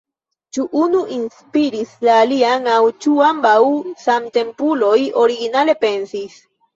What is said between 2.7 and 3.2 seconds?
aŭ ĉu